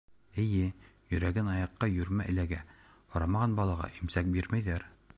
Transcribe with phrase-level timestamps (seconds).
[0.43, 0.69] Эйе,
[1.15, 2.65] йөрөгән аяҡҡа йүрмә эләгә,
[3.15, 4.93] һорамаған балаға имсәк бирмәйҙәр.